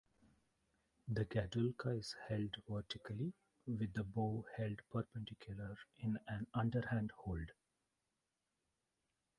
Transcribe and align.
The 1.09 1.25
gadulka 1.25 1.95
is 1.95 2.15
held 2.27 2.55
vertically, 2.67 3.33
with 3.67 3.93
the 3.93 4.03
bow 4.03 4.43
held 4.57 4.81
perpendicular 4.91 5.77
in 5.99 6.17
an 6.27 6.47
under-hand 6.55 7.11
hold. 7.17 7.51